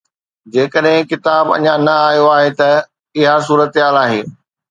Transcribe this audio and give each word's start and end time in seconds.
جيڪڏهن 0.53 1.07
ڪتاب 1.09 1.45
اڃا 1.55 1.75
نه 1.85 1.93
آيو 2.09 2.25
آهي 2.37 2.51
ته 2.59 2.69
اها 3.19 3.35
صورتحال 3.47 3.95
آهي. 4.03 4.21